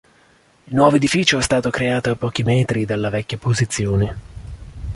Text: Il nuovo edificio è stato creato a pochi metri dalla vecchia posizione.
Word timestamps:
Il 0.67 0.73
nuovo 0.73 0.95
edificio 0.95 1.37
è 1.37 1.43
stato 1.43 1.69
creato 1.69 2.09
a 2.09 2.15
pochi 2.15 2.41
metri 2.41 2.85
dalla 2.85 3.11
vecchia 3.11 3.37
posizione. 3.37 4.17